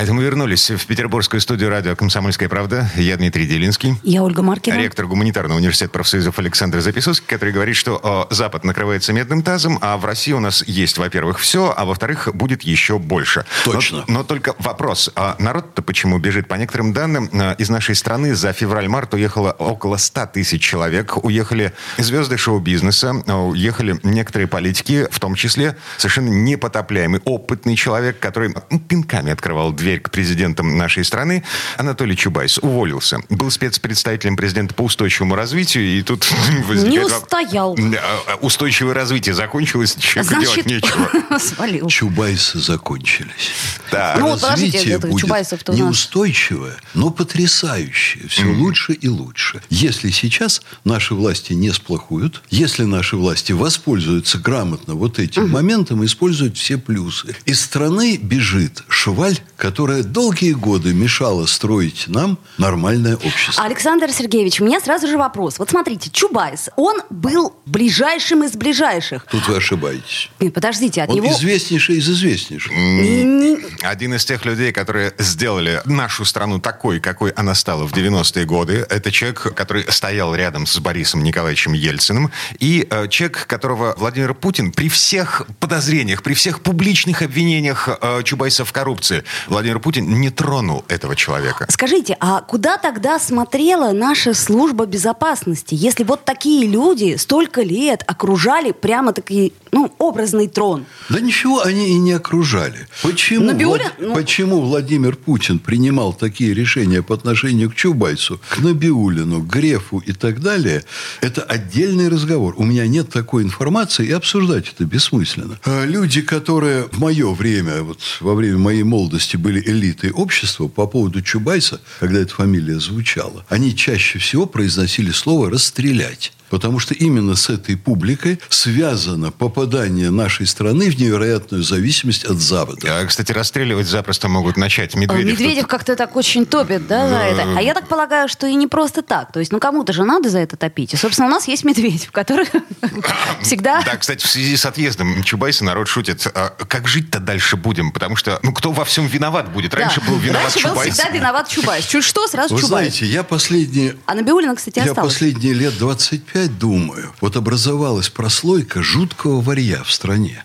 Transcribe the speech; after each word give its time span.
А 0.00 0.02
это 0.02 0.14
мы 0.14 0.22
вернулись 0.22 0.70
в 0.70 0.86
петербургскую 0.86 1.42
студию 1.42 1.68
радио 1.68 1.94
«Комсомольская 1.94 2.48
правда». 2.48 2.90
Я 2.96 3.18
Дмитрий 3.18 3.46
Делинский. 3.46 3.96
Я 4.02 4.22
Ольга 4.22 4.40
Маркина. 4.40 4.78
Ректор 4.78 5.06
гуманитарного 5.06 5.58
университета 5.58 5.90
профсоюзов 5.90 6.38
Александр 6.38 6.80
Записовский, 6.80 7.26
который 7.26 7.52
говорит, 7.52 7.76
что 7.76 8.00
о, 8.02 8.26
Запад 8.30 8.64
накрывается 8.64 9.12
медным 9.12 9.42
тазом, 9.42 9.76
а 9.82 9.98
в 9.98 10.06
России 10.06 10.32
у 10.32 10.40
нас 10.40 10.64
есть, 10.66 10.96
во-первых, 10.96 11.38
все, 11.38 11.74
а 11.76 11.84
во-вторых, 11.84 12.30
будет 12.32 12.62
еще 12.62 12.98
больше. 12.98 13.44
Точно. 13.66 14.04
Но, 14.08 14.20
но 14.20 14.24
только 14.24 14.54
вопрос. 14.58 15.10
А 15.16 15.36
народ-то 15.38 15.82
почему 15.82 16.18
бежит? 16.18 16.48
По 16.48 16.54
некоторым 16.54 16.94
данным, 16.94 17.28
а, 17.34 17.52
из 17.58 17.68
нашей 17.68 17.94
страны 17.94 18.34
за 18.34 18.54
февраль-март 18.54 19.12
уехало 19.12 19.50
около 19.50 19.98
100 19.98 20.28
тысяч 20.28 20.62
человек. 20.62 21.22
Уехали 21.22 21.74
звезды 21.98 22.38
шоу-бизнеса, 22.38 23.22
а, 23.26 23.36
уехали 23.36 24.00
некоторые 24.02 24.48
политики, 24.48 25.06
в 25.10 25.20
том 25.20 25.34
числе 25.34 25.76
совершенно 25.98 26.30
непотопляемый, 26.30 27.20
опытный 27.26 27.76
человек, 27.76 28.18
который 28.18 28.54
ну, 28.70 28.78
пинками 28.78 29.30
открывал 29.30 29.72
дверь 29.72 29.89
дверь 29.90 30.00
к 30.00 30.10
президентам 30.10 30.76
нашей 30.76 31.04
страны, 31.04 31.42
Анатолий 31.76 32.16
Чубайс 32.16 32.58
уволился. 32.58 33.18
Был 33.28 33.50
спецпредставителем 33.50 34.36
президента 34.36 34.72
по 34.72 34.82
устойчивому 34.82 35.34
развитию, 35.34 35.84
и 35.84 36.02
тут 36.02 36.26
Не 36.70 37.00
устоял. 37.00 37.76
А, 37.76 38.36
устойчивое 38.36 38.94
развитие 38.94 39.34
закончилось, 39.34 39.96
человеку 39.98 40.40
делать 40.40 40.66
нечего. 40.66 41.38
свалил. 41.38 41.88
Чубайсы 41.88 42.60
закончились. 42.60 43.50
Да. 43.90 44.16
Ну, 44.18 44.38
Развитие 44.40 44.94
это 44.94 45.08
будет 45.08 45.22
Чубайсов-то 45.22 45.72
неустойчивое, 45.72 46.76
но 46.94 47.10
потрясающее. 47.10 48.28
Все 48.28 48.44
лучше 48.44 48.92
и 48.92 49.08
лучше. 49.08 49.60
Если 49.70 50.10
сейчас 50.10 50.62
наши 50.84 51.14
власти 51.14 51.52
не 51.52 51.72
сплохуют, 51.72 52.42
если 52.50 52.84
наши 52.84 53.16
власти 53.16 53.52
воспользуются 53.52 54.38
грамотно 54.38 54.94
вот 54.94 55.18
этим 55.18 55.50
моментом, 55.50 56.04
используют 56.04 56.56
все 56.56 56.78
плюсы. 56.78 57.34
Из 57.44 57.60
страны 57.60 58.16
бежит 58.16 58.84
шваль, 58.88 59.38
которая 59.80 60.02
долгие 60.02 60.52
годы 60.52 60.92
мешала 60.92 61.46
строить 61.46 62.04
нам 62.06 62.36
нормальное 62.58 63.16
общество. 63.16 63.64
Александр 63.64 64.12
Сергеевич, 64.12 64.60
у 64.60 64.66
меня 64.66 64.78
сразу 64.78 65.06
же 65.06 65.16
вопрос. 65.16 65.58
Вот 65.58 65.70
смотрите, 65.70 66.10
Чубайс, 66.10 66.68
он 66.76 67.00
был 67.08 67.56
ближайшим 67.64 68.44
из 68.44 68.52
ближайших. 68.52 69.24
Тут 69.30 69.48
вы 69.48 69.56
ошибаетесь. 69.56 70.28
Нет, 70.38 70.52
подождите, 70.52 71.00
от 71.02 71.08
Он 71.08 71.16
него... 71.16 71.32
известнейший 71.32 71.96
из 71.96 72.10
известнейших. 72.10 72.70
Не- 72.72 73.24
не- 73.24 73.58
Один 73.82 74.12
из 74.12 74.22
тех 74.26 74.44
людей, 74.44 74.70
которые 74.70 75.14
сделали 75.16 75.80
нашу 75.86 76.26
страну 76.26 76.58
такой, 76.60 77.00
какой 77.00 77.30
она 77.30 77.54
стала 77.54 77.86
в 77.88 77.94
90-е 77.94 78.44
годы, 78.44 78.86
это 78.90 79.10
человек, 79.10 79.54
который 79.54 79.90
стоял 79.90 80.34
рядом 80.34 80.66
с 80.66 80.78
Борисом 80.78 81.22
Николаевичем 81.22 81.72
Ельциным, 81.72 82.30
и 82.58 82.86
э, 82.90 83.08
человек, 83.08 83.46
которого 83.46 83.94
Владимир 83.96 84.34
Путин 84.34 84.72
при 84.72 84.90
всех 84.90 85.46
подозрениях, 85.58 86.22
при 86.22 86.34
всех 86.34 86.60
публичных 86.60 87.22
обвинениях 87.22 87.88
э, 87.88 88.22
Чубайса 88.24 88.66
в 88.66 88.72
коррупции, 88.72 89.24
Владимир 89.48 89.69
Путин 89.78 90.20
не 90.20 90.30
тронул 90.30 90.84
этого 90.88 91.14
человека. 91.14 91.66
Скажите, 91.70 92.16
а 92.20 92.40
куда 92.40 92.76
тогда 92.78 93.18
смотрела 93.18 93.92
наша 93.92 94.34
служба 94.34 94.86
безопасности, 94.86 95.74
если 95.74 96.04
вот 96.04 96.24
такие 96.24 96.66
люди 96.66 97.16
столько 97.16 97.62
лет 97.62 98.02
окружали 98.06 98.72
прямо-таки, 98.72 99.52
ну, 99.72 99.92
образный 99.98 100.48
трон? 100.48 100.86
Да 101.08 101.20
ничего 101.20 101.62
они 101.62 101.90
и 101.90 101.98
не 101.98 102.12
окружали. 102.12 102.88
Почему, 103.02 103.44
Набиуллин? 103.46 103.86
Влад- 103.86 103.92
Ну. 103.98 104.14
почему 104.14 104.60
Владимир 104.60 105.16
Путин 105.16 105.58
принимал 105.58 106.12
такие 106.12 106.54
решения 106.54 107.02
по 107.02 107.14
отношению 107.14 107.70
к 107.70 107.74
Чубайсу, 107.74 108.40
к 108.48 108.58
Набиулину, 108.58 109.40
к 109.42 109.46
Грефу 109.46 109.98
и 109.98 110.12
так 110.12 110.40
далее, 110.40 110.84
это 111.20 111.42
отдельный 111.42 112.08
разговор. 112.08 112.54
У 112.56 112.64
меня 112.64 112.86
нет 112.86 113.10
такой 113.10 113.42
информации, 113.42 114.06
и 114.06 114.12
обсуждать 114.12 114.72
это 114.74 114.84
бессмысленно. 114.84 115.58
А 115.64 115.84
Люди, 115.84 116.22
которые 116.22 116.84
в 116.92 116.98
мое 116.98 117.32
время, 117.34 117.82
вот 117.82 117.98
во 118.20 118.34
время 118.34 118.58
моей 118.58 118.82
молодости 118.82 119.36
были 119.36 119.59
элитой 119.60 120.10
общества, 120.10 120.68
по 120.68 120.86
поводу 120.86 121.22
Чубайса, 121.22 121.80
когда 121.98 122.20
эта 122.20 122.34
фамилия 122.34 122.78
звучала, 122.80 123.44
они 123.48 123.74
чаще 123.76 124.18
всего 124.18 124.46
произносили 124.46 125.10
слово 125.10 125.50
«расстрелять». 125.50 126.32
Потому 126.50 126.78
что 126.80 126.94
именно 126.94 127.36
с 127.36 127.48
этой 127.48 127.76
публикой 127.76 128.40
связано 128.48 129.30
попадание 129.30 130.10
нашей 130.10 130.46
страны 130.46 130.90
в 130.90 130.98
невероятную 130.98 131.62
зависимость 131.62 132.24
от 132.24 132.38
Запада. 132.38 133.00
А, 133.00 133.06
Кстати, 133.06 133.32
расстреливать 133.32 133.86
запросто 133.86 134.28
могут 134.28 134.56
начать 134.56 134.94
Медведев. 134.94 135.26
Э, 135.26 135.30
Медведев 135.42 135.66
как-то 135.66 135.96
так 135.96 136.16
очень 136.16 136.46
топит, 136.46 136.86
да, 136.86 137.08
за 137.08 137.16
это. 137.16 137.58
А 137.58 137.62
я 137.62 137.72
так 137.74 137.88
полагаю, 137.88 138.28
что 138.28 138.46
и 138.46 138.54
не 138.54 138.66
просто 138.66 139.02
так. 139.02 139.32
То 139.32 139.38
есть, 139.40 139.52
ну, 139.52 139.60
кому-то 139.60 139.92
же 139.92 140.04
надо 140.04 140.28
за 140.28 140.40
это 140.40 140.56
топить. 140.56 140.92
И, 140.94 140.96
собственно, 140.96 141.28
у 141.28 141.30
нас 141.30 141.46
есть 141.48 141.64
Медведев, 141.64 142.10
который 142.12 142.46
всегда... 143.42 143.82
Да, 143.82 143.96
кстати, 143.96 144.24
в 144.24 144.28
связи 144.30 144.56
с 144.56 144.66
отъездом 144.66 145.22
Чубайса 145.22 145.64
народ 145.64 145.88
шутит, 145.88 146.26
а 146.34 146.50
как 146.50 146.88
жить-то 146.88 147.20
дальше 147.20 147.56
будем? 147.56 147.92
Потому 147.92 148.16
что, 148.16 148.40
ну, 148.42 148.52
кто 148.52 148.72
во 148.72 148.84
всем 148.84 149.06
виноват 149.06 149.52
будет? 149.52 149.74
Раньше 149.74 150.00
Да. 150.00 150.06
был 150.10 150.18
виноват 150.18 150.52
Раньше 150.52 150.62
был 150.68 150.70
Чубайс. 150.74 150.94
всегда 150.94 151.10
виноват 151.10 151.48
Чубайс. 151.48 151.84
Чуть 151.86 152.04
что, 152.04 152.26
сразу 152.26 152.54
Вы 152.54 152.60
Чубайс. 152.60 152.94
знаете, 152.94 153.06
я 153.06 153.22
последние 153.22 153.96
А 154.06 154.14
Набиуллина, 154.14 154.56
кстати, 154.56 154.78
Я 154.78 154.86
осталась. 154.86 155.12
последние 155.14 155.54
лет 155.54 155.76
25 155.78 156.39
думаю, 156.48 157.12
вот 157.20 157.36
образовалась 157.36 158.08
прослойка 158.08 158.82
жуткого 158.82 159.40
ворья 159.40 159.82
в 159.82 159.92
стране. 159.92 160.44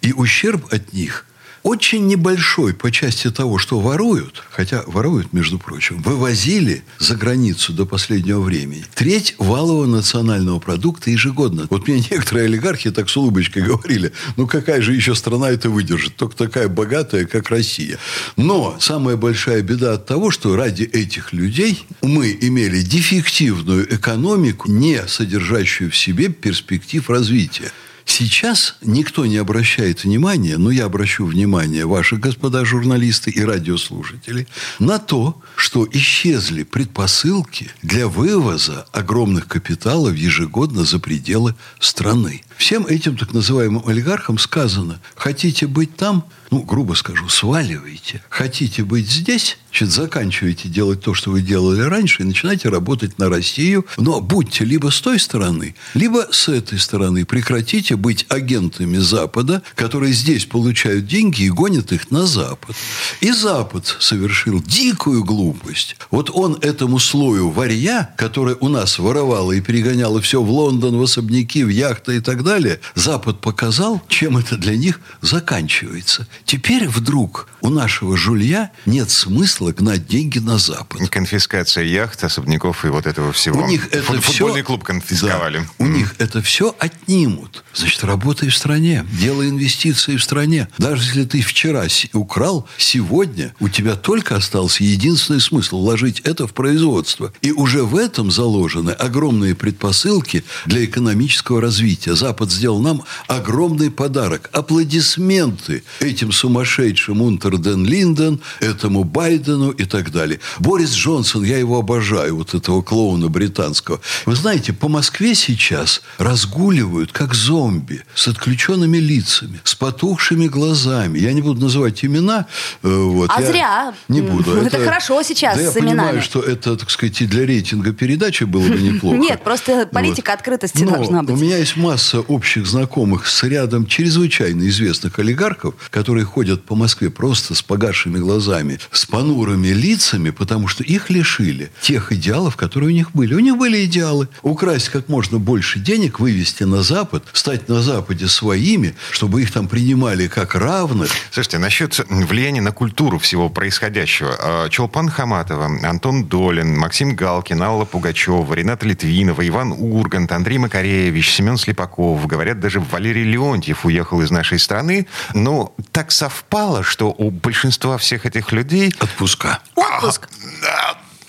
И 0.00 0.12
ущерб 0.12 0.72
от 0.72 0.92
них 0.92 1.26
очень 1.64 2.06
небольшой 2.06 2.74
по 2.74 2.90
части 2.90 3.30
того, 3.30 3.58
что 3.58 3.80
воруют, 3.80 4.44
хотя 4.50 4.84
воруют, 4.86 5.32
между 5.32 5.58
прочим, 5.58 6.02
вывозили 6.02 6.84
за 6.98 7.16
границу 7.16 7.72
до 7.72 7.86
последнего 7.86 8.40
времени 8.40 8.84
треть 8.94 9.34
валового 9.38 9.86
национального 9.86 10.58
продукта 10.58 11.10
ежегодно. 11.10 11.66
Вот 11.70 11.88
мне 11.88 12.04
некоторые 12.10 12.44
олигархи 12.44 12.90
так 12.90 13.08
с 13.08 13.16
улыбочкой 13.16 13.62
говорили, 13.66 14.12
ну 14.36 14.46
какая 14.46 14.82
же 14.82 14.92
еще 14.94 15.14
страна 15.14 15.50
это 15.50 15.70
выдержит, 15.70 16.16
только 16.16 16.36
такая 16.36 16.68
богатая, 16.68 17.24
как 17.24 17.48
Россия. 17.48 17.98
Но 18.36 18.76
самая 18.78 19.16
большая 19.16 19.62
беда 19.62 19.94
от 19.94 20.04
того, 20.04 20.30
что 20.30 20.56
ради 20.56 20.82
этих 20.82 21.32
людей 21.32 21.86
мы 22.02 22.36
имели 22.38 22.82
дефективную 22.82 23.92
экономику, 23.94 24.70
не 24.70 25.00
содержащую 25.08 25.90
в 25.90 25.96
себе 25.96 26.28
перспектив 26.28 27.08
развития. 27.08 27.72
Сейчас 28.06 28.76
никто 28.82 29.24
не 29.26 29.38
обращает 29.38 30.04
внимания, 30.04 30.58
но 30.58 30.70
я 30.70 30.84
обращу 30.84 31.24
внимание, 31.24 31.86
ваши 31.86 32.16
господа 32.16 32.64
журналисты 32.64 33.30
и 33.30 33.42
радиослушатели, 33.42 34.46
на 34.78 34.98
то, 34.98 35.40
что 35.56 35.88
исчезли 35.90 36.64
предпосылки 36.64 37.70
для 37.82 38.06
вывоза 38.06 38.86
огромных 38.92 39.48
капиталов 39.48 40.14
ежегодно 40.14 40.84
за 40.84 40.98
пределы 40.98 41.54
страны. 41.80 42.42
Всем 42.56 42.86
этим 42.86 43.16
так 43.16 43.32
называемым 43.32 43.82
олигархам 43.86 44.38
сказано, 44.38 45.00
хотите 45.16 45.66
быть 45.66 45.96
там, 45.96 46.24
ну, 46.50 46.62
грубо 46.62 46.94
скажу, 46.94 47.28
сваливайте. 47.28 48.22
Хотите 48.28 48.84
быть 48.84 49.10
здесь, 49.10 49.58
значит, 49.70 49.90
заканчивайте 49.90 50.68
делать 50.68 51.00
то, 51.00 51.12
что 51.12 51.32
вы 51.32 51.42
делали 51.42 51.80
раньше, 51.80 52.22
и 52.22 52.26
начинайте 52.26 52.68
работать 52.68 53.18
на 53.18 53.28
Россию. 53.28 53.86
Но 53.96 54.20
будьте 54.20 54.64
либо 54.64 54.90
с 54.90 55.00
той 55.00 55.18
стороны, 55.18 55.74
либо 55.94 56.28
с 56.30 56.48
этой 56.48 56.78
стороны. 56.78 57.24
Прекратите 57.24 57.93
быть 57.96 58.26
агентами 58.28 58.98
Запада, 58.98 59.62
которые 59.74 60.12
здесь 60.12 60.44
получают 60.44 61.06
деньги 61.06 61.42
и 61.42 61.50
гонят 61.50 61.92
их 61.92 62.10
на 62.10 62.26
Запад. 62.26 62.76
И 63.20 63.32
Запад 63.32 63.96
совершил 64.00 64.62
дикую 64.62 65.24
глупость. 65.24 65.96
Вот 66.10 66.30
он 66.32 66.58
этому 66.60 66.98
слою 66.98 67.50
варья, 67.50 68.14
которая 68.16 68.56
у 68.56 68.68
нас 68.68 68.98
воровала 68.98 69.52
и 69.52 69.60
перегоняла 69.60 70.20
все 70.20 70.42
в 70.42 70.50
Лондон, 70.50 70.96
в 70.98 71.02
особняки, 71.02 71.64
в 71.64 71.68
яхты 71.68 72.16
и 72.16 72.20
так 72.20 72.42
далее, 72.42 72.80
Запад 72.94 73.40
показал, 73.40 74.02
чем 74.08 74.36
это 74.36 74.56
для 74.56 74.76
них 74.76 75.00
заканчивается. 75.20 76.26
Теперь 76.44 76.88
вдруг 76.88 77.48
у 77.60 77.70
нашего 77.70 78.16
жулья 78.16 78.70
нет 78.86 79.10
смысла 79.10 79.72
гнать 79.72 80.06
деньги 80.06 80.38
на 80.38 80.58
Запад. 80.58 81.08
Конфискация 81.10 81.84
яхт, 81.84 82.22
особняков 82.24 82.84
и 82.84 82.88
вот 82.88 83.06
этого 83.06 83.32
всего. 83.32 83.62
У 83.62 83.66
них 83.66 83.88
это 83.92 84.04
Фут- 84.12 84.22
все... 84.22 84.32
Футбольный 84.32 84.62
клуб 84.62 84.84
конфисковали. 84.84 85.58
Да. 85.58 85.64
у 85.78 85.86
них 85.86 86.14
это 86.18 86.42
все 86.42 86.74
отнимут. 86.78 87.64
Значит, 87.84 88.04
работай 88.04 88.48
в 88.48 88.56
стране, 88.56 89.04
делай 89.12 89.50
инвестиции 89.50 90.16
в 90.16 90.24
стране. 90.24 90.68
Даже 90.78 91.02
если 91.02 91.24
ты 91.26 91.42
вчера 91.42 91.84
украл, 92.14 92.66
сегодня 92.78 93.54
у 93.60 93.68
тебя 93.68 93.94
только 93.94 94.36
остался 94.36 94.82
единственный 94.82 95.38
смысл 95.38 95.82
вложить 95.82 96.20
это 96.20 96.46
в 96.46 96.54
производство. 96.54 97.30
И 97.42 97.52
уже 97.52 97.82
в 97.82 97.96
этом 97.96 98.30
заложены 98.30 98.92
огромные 98.92 99.54
предпосылки 99.54 100.44
для 100.64 100.82
экономического 100.86 101.60
развития. 101.60 102.14
Запад 102.14 102.50
сделал 102.50 102.80
нам 102.80 103.02
огромный 103.26 103.90
подарок. 103.90 104.48
Аплодисменты 104.54 105.84
этим 106.00 106.32
сумасшедшим 106.32 107.20
Унтер 107.20 107.58
ден 107.58 107.84
Линден, 107.84 108.40
этому 108.60 109.04
Байдену 109.04 109.72
и 109.72 109.84
так 109.84 110.10
далее. 110.10 110.40
Борис 110.58 110.94
Джонсон, 110.94 111.44
я 111.44 111.58
его 111.58 111.80
обожаю, 111.80 112.36
вот 112.36 112.54
этого 112.54 112.80
клоуна 112.80 113.28
британского. 113.28 114.00
Вы 114.24 114.36
знаете, 114.36 114.72
по 114.72 114.88
Москве 114.88 115.34
сейчас 115.34 116.00
разгуливают 116.16 117.12
как 117.12 117.34
зомби 117.34 117.73
с 118.14 118.28
отключенными 118.28 118.98
лицами, 118.98 119.60
с 119.64 119.74
потухшими 119.74 120.46
глазами. 120.46 121.18
Я 121.18 121.32
не 121.32 121.42
буду 121.42 121.60
называть 121.60 122.04
имена. 122.04 122.46
э, 122.82 122.88
Вот, 122.88 123.30
А 123.34 123.40
я 123.40 123.46
зря. 123.46 123.94
Не 124.08 124.20
буду. 124.22 124.56
Это 124.56 124.78
хорошо 124.84 125.22
сейчас 125.22 125.56
да 125.56 125.62
я 125.64 125.70
с 125.70 125.76
именами. 125.76 125.96
понимаю, 125.98 126.22
что 126.22 126.40
это, 126.40 126.76
так 126.76 126.90
сказать, 126.90 127.20
и 127.22 127.26
для 127.26 127.46
рейтинга 127.46 127.92
передачи 127.92 128.44
было 128.44 128.66
бы 128.66 128.78
неплохо. 128.80 129.16
Нет, 129.16 129.42
просто 129.42 129.86
политика 129.90 130.32
открытости 130.32 130.82
Но 130.82 130.92
должна 130.96 131.22
быть. 131.22 131.34
у 131.36 131.38
меня 131.38 131.58
есть 131.58 131.76
масса 131.76 132.20
общих 132.20 132.66
знакомых 132.66 133.26
с 133.26 133.42
рядом 133.44 133.86
чрезвычайно 133.86 134.68
известных 134.68 135.18
олигархов, 135.18 135.74
которые 135.90 136.24
ходят 136.24 136.64
по 136.64 136.74
Москве 136.74 137.10
просто 137.10 137.54
с 137.54 137.62
погасшими 137.62 138.18
глазами, 138.18 138.78
с 138.90 139.06
понурыми 139.06 139.68
лицами, 139.68 140.30
потому 140.30 140.68
что 140.68 140.82
их 140.84 141.10
лишили 141.10 141.70
тех 141.80 142.12
идеалов, 142.12 142.56
которые 142.56 142.88
у 142.90 142.92
них 142.92 143.12
были. 143.12 143.34
У 143.34 143.38
них 143.40 143.56
были 143.56 143.84
идеалы. 143.84 144.28
Украсть 144.42 144.88
как 144.88 145.08
можно 145.08 145.38
больше 145.38 145.78
денег, 145.80 146.20
вывести 146.20 146.64
на 146.64 146.82
Запад, 146.82 147.24
стать 147.32 147.63
на 147.68 147.82
Западе 147.82 148.28
своими, 148.28 148.94
чтобы 149.10 149.42
их 149.42 149.52
там 149.52 149.68
принимали 149.68 150.28
как 150.28 150.54
равных. 150.54 151.10
Слушайте, 151.30 151.58
насчет 151.58 151.98
влияния 152.08 152.60
на 152.60 152.72
культуру 152.72 153.18
всего 153.18 153.48
происходящего. 153.48 154.36
А, 154.38 154.68
Чолпан 154.68 155.08
Хаматова, 155.08 155.66
Антон 155.82 156.24
Долин, 156.24 156.76
Максим 156.78 157.14
Галкин, 157.14 157.62
Алла 157.62 157.84
Пугачева, 157.84 158.54
Рената 158.54 158.86
Литвинова, 158.86 159.46
Иван 159.46 159.72
Ургант, 159.72 160.32
Андрей 160.32 160.58
Макаревич, 160.58 161.30
Семен 161.30 161.56
Слепаков. 161.56 162.26
Говорят, 162.26 162.60
даже 162.60 162.80
Валерий 162.80 163.24
Леонтьев 163.24 163.84
уехал 163.84 164.22
из 164.22 164.30
нашей 164.30 164.58
страны. 164.58 165.06
Но 165.32 165.74
так 165.92 166.10
совпало, 166.10 166.82
что 166.82 167.14
у 167.16 167.30
большинства 167.30 167.98
всех 167.98 168.26
этих 168.26 168.52
людей... 168.52 168.92
Отпуска. 169.00 169.60
Отпуск. 169.74 170.28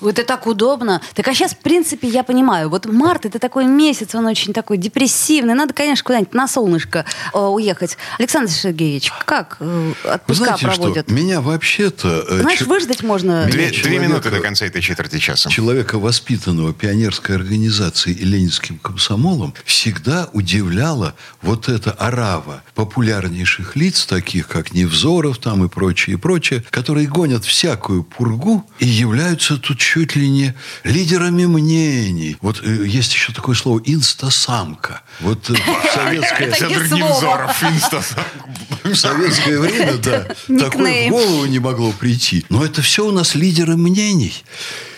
Это 0.07 0.23
так 0.23 0.47
удобно. 0.47 1.01
Так 1.13 1.27
а 1.27 1.33
сейчас, 1.33 1.51
в 1.53 1.57
принципе, 1.57 2.07
я 2.07 2.23
понимаю. 2.23 2.69
Вот 2.69 2.85
март 2.85 3.25
это 3.25 3.39
такой 3.39 3.65
месяц, 3.65 4.13
он 4.15 4.25
очень 4.25 4.53
такой 4.53 4.77
депрессивный. 4.77 5.53
Надо, 5.53 5.73
конечно, 5.73 6.03
куда-нибудь 6.03 6.33
на 6.33 6.47
солнышко 6.47 7.05
э, 7.33 7.37
уехать. 7.39 7.97
Александр 8.19 8.51
Сергеевич, 8.51 9.11
как 9.25 9.57
э, 9.59 9.93
отпуска 10.03 10.45
знаете 10.45 10.65
проводят? 10.67 11.05
что? 11.05 11.13
Меня 11.15 11.41
вообще-то... 11.41 12.25
э, 12.29 12.39
Знаешь, 12.41 12.59
чё- 12.59 12.65
выждать 12.65 13.03
можно. 13.03 13.45
Две, 13.45 13.61
Меня 13.63 13.69
две 13.71 13.77
человека- 13.81 14.03
минуты 14.07 14.29
до 14.31 14.39
конца 14.39 14.65
этой 14.65 14.81
четверти 14.81 15.17
часа. 15.19 15.49
человека, 15.49 15.97
воспитанного 15.99 16.73
пионерской 16.73 17.35
организацией 17.35 18.15
и 18.15 18.23
ленинским 18.25 18.77
комсомолом, 18.79 19.53
всегда 19.65 20.29
удивляла 20.33 21.15
вот 21.41 21.69
эта 21.69 21.91
орава 21.91 22.63
популярнейших 23.05 23.75
лиц, 23.75 24.05
таких 24.05 24.47
как 24.47 24.73
Невзоров 24.73 25.37
там 25.37 25.63
и 25.65 25.69
прочее, 25.69 26.15
и 26.15 26.17
прочее, 26.17 26.63
которые 26.69 27.07
гонят 27.07 27.45
всякую 27.45 28.03
пургу 28.03 28.65
и 28.79 28.85
являются 28.87 29.57
тут 29.57 29.79
чуть 29.95 30.17
ли 30.17 30.27
не 30.29 30.53
лидерами 30.83 31.45
мнений. 31.45 32.35
Вот 32.41 32.61
э, 32.61 32.85
есть 32.85 33.13
еще 33.13 33.31
такое 33.31 33.55
слово 33.55 33.81
«инстасамка». 33.85 35.03
Вот 35.21 35.49
э, 35.49 35.53
в 35.53 35.93
советское... 35.93 36.47
Это 36.47 36.67
не 36.67 36.87
слово. 36.89 37.55
В 38.83 38.93
советское 38.93 39.57
время, 39.57 39.93
да, 39.93 40.27
такое 40.59 41.07
в 41.07 41.11
голову 41.11 41.45
не 41.45 41.59
могло 41.59 41.91
прийти. 41.93 42.45
Но 42.49 42.63
это 42.63 42.81
все 42.81 43.07
у 43.07 43.11
нас 43.11 43.35
лидеры 43.35 43.77
мнений. 43.77 44.33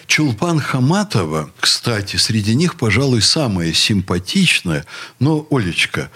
Чулпан 0.08 0.60
Хаматова, 0.62 1.50
кстати, 1.60 2.16
среди 2.16 2.56
них, 2.56 2.76
пожалуй, 2.76 3.22
самая 3.22 3.74
симпатичная. 3.74 4.86
Но, 5.20 5.46
Олечка, 5.52 6.10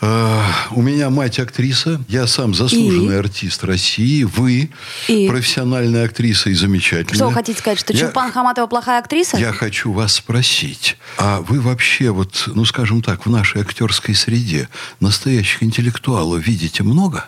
э, 0.00 0.40
у 0.70 0.80
меня 0.80 1.10
мать 1.10 1.40
актриса, 1.40 2.00
я 2.08 2.28
сам 2.28 2.54
заслуженный 2.54 3.16
И? 3.16 3.18
артист 3.18 3.64
России, 3.64 4.22
вы 4.22 4.70
И? 5.08 5.26
профессиональная 5.28 6.04
актриса 6.06 6.50
и 6.50 6.54
замечательная. 6.54 7.16
Что 7.16 7.26
вы 7.28 7.34
хотите 7.34 7.58
сказать, 7.58 7.80
что 7.80 7.92
Я- 7.92 7.98
Чулпан 8.00 8.30
Хаматова 8.30 8.68
плохая 8.68 9.00
актриса? 9.00 9.36
я 9.36 9.52
хочу 9.52 9.92
вас 9.92 10.14
спросить, 10.14 10.96
а 11.18 11.40
вы 11.40 11.60
вообще 11.60 12.10
вот, 12.10 12.44
ну 12.46 12.64
скажем 12.64 13.02
так, 13.02 13.26
в 13.26 13.30
нашей 13.30 13.60
актерской 13.62 14.14
среде 14.14 14.68
настоящих 15.00 15.64
интеллектуалов 15.64 16.46
видите 16.46 16.84
много? 16.84 17.24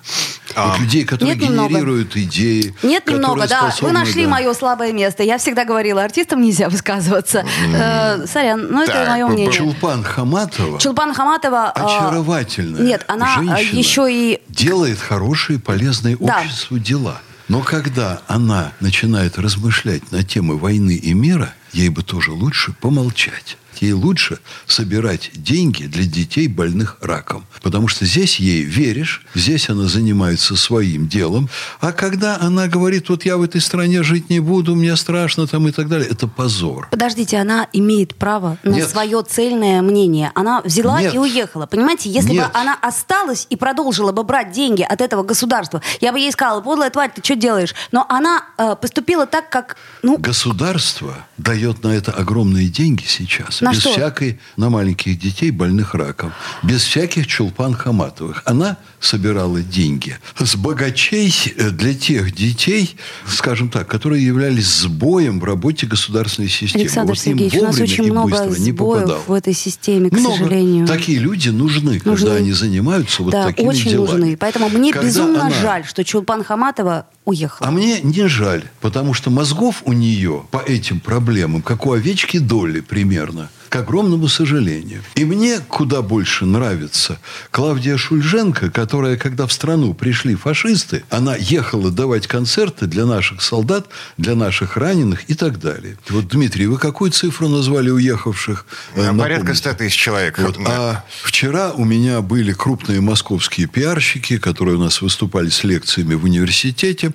Вот 0.56 0.80
людей, 0.80 1.04
которые 1.04 1.34
Нет, 1.36 1.48
немного. 1.48 1.68
генерируют 1.68 2.16
идеи. 2.16 2.74
Нет, 2.82 3.04
которые 3.04 3.22
немного, 3.22 3.48
да. 3.48 3.74
Вы 3.80 3.92
нашли 3.92 4.24
да. 4.24 4.30
мое 4.30 4.54
слабое 4.54 4.92
место. 4.92 5.22
Я 5.22 5.38
всегда 5.38 5.64
говорила, 5.64 6.02
артистам 6.02 6.42
нельзя 6.42 6.68
высказываться. 6.68 7.44
Э, 7.74 8.26
Сорян, 8.26 8.68
но 8.70 8.82
это 8.82 8.92
Так, 8.92 9.08
мое 9.08 9.26
мнение. 9.26 9.52
Чулпан 9.52 10.02
Хаматова 10.02 10.78
Чулпан 10.78 11.14
Хаматова... 11.14 11.72
э, 11.74 11.80
очаровательная 11.80 12.82
Нет, 12.82 13.04
она 13.08 13.32
э, 13.32 13.34
женщина, 13.36 13.78
еще 13.78 14.06
и... 14.10 14.40
делает 14.48 14.98
хорошие, 14.98 15.58
полезные 15.58 16.16
Да. 16.18 16.40
обществу 16.40 16.78
дела. 16.78 17.20
Но 17.48 17.60
когда 17.60 18.20
она 18.26 18.72
начинает 18.80 19.38
размышлять 19.38 20.10
на 20.12 20.22
темы 20.22 20.56
войны 20.56 20.94
и 20.94 21.12
мира, 21.12 21.52
ей 21.72 21.90
бы 21.90 22.02
тоже 22.02 22.32
лучше 22.32 22.72
помолчать. 22.72 23.58
Ей 23.82 23.92
лучше 23.92 24.38
собирать 24.66 25.30
деньги 25.34 25.84
для 25.84 26.04
детей, 26.04 26.48
больных 26.48 26.98
раком. 27.00 27.44
Потому 27.62 27.88
что 27.88 28.04
здесь 28.04 28.36
ей 28.36 28.62
веришь, 28.62 29.24
здесь 29.34 29.70
она 29.70 29.86
занимается 29.86 30.56
своим 30.56 31.08
делом. 31.08 31.48
А 31.80 31.92
когда 31.92 32.38
она 32.40 32.68
говорит, 32.68 33.08
вот 33.08 33.24
я 33.24 33.36
в 33.36 33.42
этой 33.42 33.60
стране 33.60 34.02
жить 34.02 34.30
не 34.30 34.40
буду, 34.40 34.74
мне 34.74 34.96
страшно 34.96 35.46
там 35.46 35.68
и 35.68 35.72
так 35.72 35.88
далее, 35.88 36.08
это 36.10 36.26
позор. 36.26 36.88
Подождите, 36.90 37.38
она 37.38 37.68
имеет 37.72 38.14
право 38.14 38.58
на 38.62 38.76
Нет. 38.76 38.88
свое 38.88 39.22
цельное 39.22 39.82
мнение. 39.82 40.30
Она 40.34 40.60
взяла 40.62 41.00
Нет. 41.00 41.14
и 41.14 41.18
уехала. 41.18 41.66
Понимаете, 41.66 42.10
если 42.10 42.32
Нет. 42.32 42.46
бы 42.46 42.58
она 42.58 42.76
осталась 42.80 43.46
и 43.50 43.56
продолжила 43.56 44.12
бы 44.12 44.24
брать 44.24 44.52
деньги 44.52 44.82
от 44.82 45.00
этого 45.00 45.22
государства, 45.22 45.82
я 46.00 46.12
бы 46.12 46.18
ей 46.18 46.32
сказала, 46.32 46.60
подлая 46.60 46.90
тварь, 46.90 47.10
ты 47.14 47.22
что 47.22 47.36
делаешь? 47.36 47.74
Но 47.92 48.06
она 48.08 48.44
э, 48.58 48.76
поступила 48.80 49.26
так, 49.26 49.50
как... 49.50 49.76
Ну, 50.02 50.18
Государство 50.18 51.14
дает 51.38 51.82
на 51.82 51.88
это 51.88 52.12
огромные 52.12 52.68
деньги 52.68 53.04
сейчас. 53.06 53.60
На 53.64 53.72
без 53.72 53.80
что? 53.80 53.92
всякой, 53.92 54.38
на 54.56 54.70
маленьких 54.70 55.18
детей, 55.18 55.50
больных 55.50 55.94
раком. 55.94 56.32
Без 56.62 56.82
всяких 56.82 57.26
чулпан 57.26 57.74
хаматовых. 57.74 58.42
Она 58.44 58.76
собирала 59.04 59.60
деньги 59.60 60.16
с 60.38 60.56
богачей 60.56 61.32
э, 61.56 61.70
для 61.70 61.94
тех 61.94 62.34
детей, 62.34 62.96
скажем 63.26 63.68
так, 63.68 63.86
которые 63.86 64.24
являлись 64.24 64.66
сбоем 64.66 65.40
в 65.40 65.44
работе 65.44 65.86
государственной 65.86 66.48
системы. 66.48 66.84
Александр 66.84 67.12
Вот 67.12 67.18
Сергеевич, 67.18 67.54
у 67.60 67.64
нас 67.64 67.80
очень 67.80 68.04
много 68.10 68.50
сбоев 68.50 69.26
в 69.28 69.32
этой 69.32 69.54
системе, 69.54 70.10
к 70.10 70.12
Много. 70.14 70.36
сожалению. 70.36 70.86
Такие 70.86 71.18
люди 71.18 71.48
нужны, 71.50 71.98
когда 71.98 72.10
Нужны. 72.10 72.30
они 72.30 72.52
занимаются 72.52 73.22
вот 73.22 73.32
да, 73.32 73.46
такими 73.46 73.66
очень 73.68 73.90
делами. 73.90 74.10
нужны. 74.20 74.36
Поэтому 74.36 74.68
мне 74.68 74.92
Когда 74.92 75.06
безумно 75.08 75.46
она- 75.46 75.50
жаль, 75.62 75.84
что 75.86 76.04
Чулпан 76.04 76.44
Хаматова 76.44 77.06
уехала. 77.24 77.68
А 77.68 77.70
мне 77.70 78.00
не 78.02 78.26
жаль, 78.28 78.64
потому 78.80 79.14
что 79.14 79.30
мозгов 79.30 79.82
у 79.84 79.92
нее 79.92 80.44
по 80.50 80.58
этим 80.58 81.00
проблемам, 81.00 81.62
как 81.62 81.86
у 81.86 81.92
овечки 81.92 82.38
Долли 82.38 82.80
примерно, 82.80 83.50
к 83.74 83.76
огромному 83.76 84.28
сожалению. 84.28 85.02
И 85.16 85.24
мне 85.24 85.58
куда 85.58 86.00
больше 86.00 86.46
нравится 86.46 87.18
Клавдия 87.50 87.96
Шульженко, 87.96 88.70
которая, 88.70 89.16
когда 89.16 89.48
в 89.48 89.52
страну 89.52 89.94
пришли 89.94 90.36
фашисты, 90.36 91.02
она 91.10 91.34
ехала 91.34 91.90
давать 91.90 92.28
концерты 92.28 92.86
для 92.86 93.04
наших 93.04 93.42
солдат, 93.42 93.88
для 94.16 94.36
наших 94.36 94.76
раненых 94.76 95.28
и 95.28 95.34
так 95.34 95.58
далее. 95.58 95.96
Вот, 96.08 96.28
Дмитрий, 96.28 96.66
вы 96.66 96.78
какую 96.78 97.10
цифру 97.10 97.48
назвали 97.48 97.90
уехавших? 97.90 98.64
Э, 98.94 99.06
Порядка 99.18 99.22
напомните. 99.22 99.54
100 99.54 99.74
тысяч 99.74 99.96
человек. 99.96 100.38
Вот. 100.38 100.56
А 100.64 101.04
вчера 101.24 101.72
у 101.72 101.84
меня 101.84 102.20
были 102.20 102.52
крупные 102.52 103.00
московские 103.00 103.66
пиарщики, 103.66 104.38
которые 104.38 104.76
у 104.76 104.80
нас 104.80 105.02
выступали 105.02 105.48
с 105.48 105.64
лекциями 105.64 106.14
в 106.14 106.22
университете. 106.22 107.10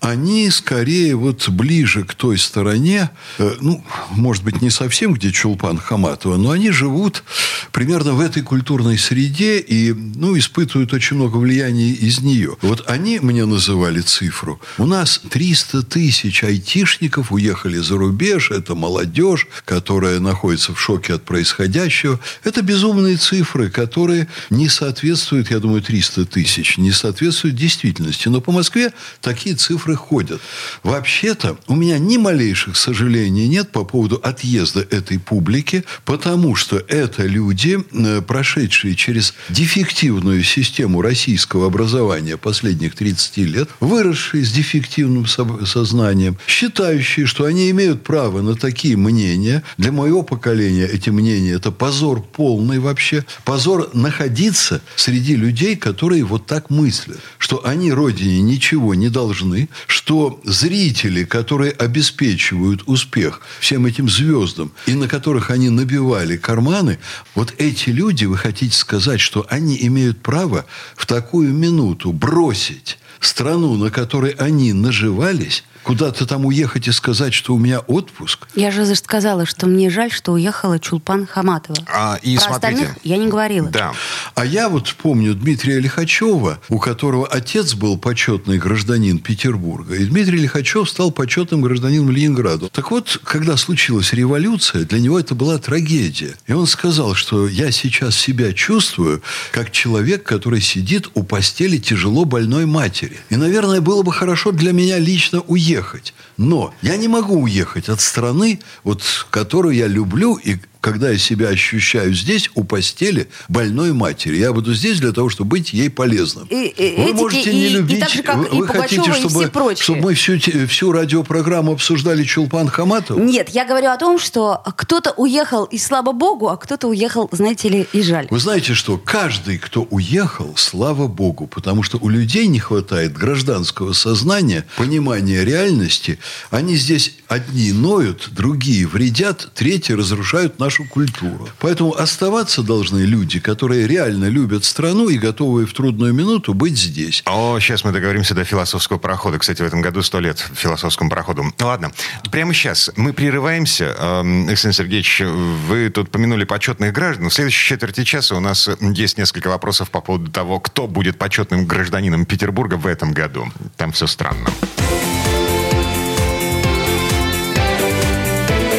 Они 0.00 0.50
скорее 0.50 1.16
вот 1.16 1.48
ближе 1.48 2.04
к 2.04 2.12
той 2.12 2.36
стороне, 2.36 3.08
э, 3.38 3.54
ну, 3.62 3.82
может 4.10 4.44
быть, 4.44 4.60
не 4.60 4.68
совсем, 4.68 5.14
где 5.14 5.32
Чулпан 5.32 5.78
Хаматова, 5.94 6.36
но 6.36 6.50
они 6.50 6.72
живут 6.72 7.22
примерно 7.70 8.14
в 8.14 8.20
этой 8.20 8.42
культурной 8.42 8.98
среде 8.98 9.58
и, 9.60 9.92
ну, 9.92 10.36
испытывают 10.36 10.92
очень 10.92 11.16
много 11.16 11.36
влияния 11.36 11.90
из 11.90 12.20
нее. 12.20 12.56
Вот 12.62 12.84
они 12.88 13.20
мне 13.20 13.44
называли 13.44 14.00
цифру. 14.00 14.60
У 14.78 14.86
нас 14.86 15.20
300 15.30 15.84
тысяч 15.84 16.42
айтишников 16.42 17.30
уехали 17.30 17.78
за 17.78 17.96
рубеж. 17.96 18.50
Это 18.50 18.74
молодежь, 18.74 19.46
которая 19.64 20.18
находится 20.18 20.74
в 20.74 20.80
шоке 20.80 21.14
от 21.14 21.22
происходящего. 21.22 22.18
Это 22.42 22.62
безумные 22.62 23.16
цифры, 23.16 23.70
которые 23.70 24.26
не 24.50 24.68
соответствуют, 24.68 25.52
я 25.52 25.60
думаю, 25.60 25.80
300 25.80 26.24
тысяч, 26.24 26.76
не 26.76 26.90
соответствуют 26.90 27.54
действительности. 27.54 28.28
Но 28.28 28.40
по 28.40 28.50
Москве 28.50 28.92
такие 29.20 29.54
цифры 29.54 29.94
ходят. 29.94 30.40
Вообще-то 30.82 31.56
у 31.68 31.76
меня 31.76 31.98
ни 31.98 32.16
малейших 32.16 32.76
сожалений 32.76 33.46
нет 33.46 33.70
по 33.70 33.84
поводу 33.84 34.16
отъезда 34.16 34.80
этой 34.90 35.20
публики, 35.20 35.83
потому 36.04 36.54
что 36.54 36.76
это 36.88 37.24
люди, 37.24 37.78
э, 37.92 38.22
прошедшие 38.22 38.94
через 38.94 39.34
дефективную 39.48 40.42
систему 40.42 41.02
российского 41.02 41.66
образования 41.66 42.36
последних 42.36 42.94
30 42.94 43.38
лет, 43.38 43.68
выросшие 43.80 44.44
с 44.44 44.52
дефективным 44.52 45.26
сознанием, 45.26 46.36
считающие, 46.46 47.26
что 47.26 47.44
они 47.44 47.70
имеют 47.70 48.02
право 48.02 48.42
на 48.42 48.54
такие 48.54 48.96
мнения. 48.96 49.62
Для 49.78 49.92
моего 49.92 50.22
поколения 50.22 50.86
эти 50.86 51.10
мнения– 51.10 51.52
это 51.52 51.70
позор 51.70 52.22
полный 52.22 52.78
вообще. 52.78 53.24
Позор 53.44 53.90
находиться 53.92 54.80
среди 54.96 55.36
людей, 55.36 55.76
которые 55.76 56.24
вот 56.24 56.46
так 56.46 56.70
мыслят, 56.70 57.18
что 57.38 57.66
они 57.66 57.92
Родине 57.92 58.40
ничего 58.42 58.94
не 58.94 59.08
должны, 59.08 59.68
что 59.86 60.40
зрители, 60.44 61.24
которые 61.24 61.72
обеспечивают 61.72 62.82
успех 62.86 63.40
всем 63.60 63.86
этим 63.86 64.08
звездам, 64.08 64.72
и 64.86 64.94
на 64.94 65.08
которых 65.08 65.50
они 65.50 65.70
набивали 65.74 66.36
карманы, 66.36 66.98
вот 67.34 67.54
эти 67.58 67.90
люди, 67.90 68.24
вы 68.24 68.36
хотите 68.36 68.76
сказать, 68.76 69.20
что 69.20 69.46
они 69.48 69.76
имеют 69.86 70.22
право 70.22 70.66
в 70.96 71.06
такую 71.06 71.52
минуту 71.52 72.12
бросить 72.12 72.98
страну, 73.24 73.74
на 73.76 73.90
которой 73.90 74.32
они 74.32 74.72
наживались, 74.72 75.64
куда-то 75.84 76.26
там 76.26 76.46
уехать 76.46 76.88
и 76.88 76.92
сказать, 76.92 77.32
что 77.34 77.54
у 77.54 77.58
меня 77.58 77.80
отпуск. 77.80 78.48
Я 78.54 78.70
же 78.70 78.92
сказала, 78.96 79.46
что 79.46 79.66
мне 79.66 79.90
жаль, 79.90 80.10
что 80.10 80.32
уехала 80.32 80.80
Чулпан 80.80 81.26
Хаматова. 81.26 81.78
А, 81.86 82.18
и 82.22 82.36
Про 82.36 82.44
смотрите. 82.44 82.54
остальных 82.54 82.96
я 83.04 83.16
не 83.18 83.28
говорила. 83.28 83.68
Да. 83.68 83.92
А 84.34 84.44
я 84.44 84.68
вот 84.68 84.94
помню 84.94 85.34
Дмитрия 85.34 85.78
Лихачева, 85.78 86.58
у 86.68 86.78
которого 86.78 87.26
отец 87.26 87.74
был 87.74 87.98
почетный 87.98 88.58
гражданин 88.58 89.18
Петербурга. 89.18 89.94
И 89.94 90.06
Дмитрий 90.06 90.38
Лихачев 90.38 90.88
стал 90.88 91.10
почетным 91.10 91.60
гражданином 91.60 92.10
Ленинграда. 92.10 92.68
Так 92.70 92.90
вот, 92.90 93.20
когда 93.22 93.56
случилась 93.56 94.12
революция, 94.12 94.84
для 94.84 95.00
него 95.00 95.20
это 95.20 95.34
была 95.34 95.58
трагедия. 95.58 96.34
И 96.46 96.52
он 96.52 96.66
сказал, 96.66 97.14
что 97.14 97.46
я 97.46 97.70
сейчас 97.70 98.16
себя 98.16 98.52
чувствую 98.52 99.22
как 99.52 99.70
человек, 99.70 100.22
который 100.22 100.60
сидит 100.60 101.08
у 101.14 101.22
постели 101.22 101.76
тяжело 101.76 102.24
больной 102.24 102.64
матери. 102.64 103.13
И, 103.30 103.36
наверное, 103.36 103.80
было 103.80 104.02
бы 104.02 104.12
хорошо 104.12 104.52
для 104.52 104.72
меня 104.72 104.98
лично 104.98 105.40
уехать. 105.40 106.14
Но 106.36 106.74
я 106.82 106.96
не 106.96 107.08
могу 107.08 107.42
уехать 107.42 107.88
от 107.88 108.00
страны, 108.00 108.60
вот, 108.82 109.02
которую 109.30 109.74
я 109.74 109.86
люблю 109.86 110.36
и 110.36 110.56
когда 110.84 111.08
я 111.08 111.16
себя 111.16 111.48
ощущаю 111.48 112.12
здесь, 112.12 112.50
у 112.54 112.62
постели 112.62 113.28
больной 113.48 113.94
матери. 113.94 114.36
Я 114.36 114.52
буду 114.52 114.74
здесь 114.74 115.00
для 115.00 115.12
того, 115.12 115.30
чтобы 115.30 115.52
быть 115.52 115.72
ей 115.72 115.88
полезным. 115.88 116.46
И, 116.50 116.66
и, 116.66 116.96
вы 116.96 117.04
этики, 117.04 117.20
можете 117.22 117.50
и, 117.52 117.54
не 117.54 117.68
любить... 117.70 117.96
И 117.96 118.00
так 118.00 118.10
же, 118.10 118.22
как 118.22 118.36
вы, 118.36 118.44
и 118.44 118.60
вы 118.60 118.66
хотите, 118.68 119.14
чтобы, 119.14 119.44
и 119.44 119.76
чтобы 119.76 120.00
мы 120.02 120.12
всю, 120.14 120.38
всю 120.68 120.92
радиопрограмму 120.92 121.72
обсуждали 121.72 122.22
Чулпан 122.22 122.68
Хаматов? 122.68 123.16
Нет, 123.16 123.48
я 123.48 123.64
говорю 123.64 123.88
о 123.92 123.96
том, 123.96 124.18
что 124.18 124.62
кто-то 124.76 125.14
уехал, 125.16 125.64
и 125.64 125.78
слава 125.78 126.12
богу, 126.12 126.50
а 126.50 126.58
кто-то 126.58 126.88
уехал, 126.88 127.30
знаете 127.32 127.70
ли, 127.70 127.86
и 127.94 128.02
жаль. 128.02 128.26
Вы 128.28 128.38
знаете 128.38 128.74
что? 128.74 128.98
Каждый, 128.98 129.56
кто 129.56 129.84
уехал, 129.84 130.52
слава 130.54 131.06
богу, 131.06 131.46
потому 131.46 131.82
что 131.82 131.96
у 131.96 132.10
людей 132.10 132.46
не 132.46 132.58
хватает 132.58 133.14
гражданского 133.14 133.94
сознания, 133.94 134.66
понимания 134.76 135.46
реальности. 135.46 136.18
Они 136.50 136.76
здесь 136.76 137.16
одни 137.28 137.72
ноют, 137.72 138.28
другие 138.32 138.86
вредят, 138.86 139.50
третьи 139.54 139.92
разрушают 139.92 140.58
нашу 140.58 140.84
культуру. 140.84 141.48
Поэтому 141.60 141.94
оставаться 141.94 142.62
должны 142.62 143.00
люди, 143.00 143.40
которые 143.40 143.86
реально 143.86 144.28
любят 144.28 144.64
страну 144.64 145.08
и 145.08 145.18
готовы 145.18 145.66
в 145.66 145.72
трудную 145.72 146.12
минуту 146.12 146.54
быть 146.54 146.78
здесь. 146.78 147.22
О, 147.26 147.58
сейчас 147.60 147.84
мы 147.84 147.92
договоримся 147.92 148.34
до 148.34 148.44
философского 148.44 148.98
прохода. 148.98 149.38
Кстати, 149.38 149.62
в 149.62 149.66
этом 149.66 149.80
году 149.80 150.02
сто 150.02 150.20
лет 150.20 150.38
философскому 150.54 151.10
проходу. 151.10 151.44
Ладно, 151.60 151.92
прямо 152.30 152.54
сейчас 152.54 152.90
мы 152.96 153.12
прерываемся. 153.12 153.94
Эм, 153.98 154.48
Александр 154.48 154.76
Сергеевич, 154.76 155.20
вы 155.20 155.90
тут 155.90 156.10
помянули 156.10 156.44
почетных 156.44 156.92
граждан. 156.92 157.28
В 157.30 157.34
следующей 157.34 157.68
четверти 157.68 158.04
часа 158.04 158.36
у 158.36 158.40
нас 158.40 158.68
есть 158.80 159.18
несколько 159.18 159.48
вопросов 159.48 159.90
по 159.90 160.00
поводу 160.00 160.30
того, 160.30 160.60
кто 160.60 160.86
будет 160.86 161.18
почетным 161.18 161.66
гражданином 161.66 162.26
Петербурга 162.26 162.74
в 162.74 162.86
этом 162.86 163.12
году. 163.12 163.46
Там 163.76 163.92
все 163.92 164.06
странно. 164.06 164.50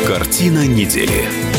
Картина 0.05 0.67
недели. 0.67 1.54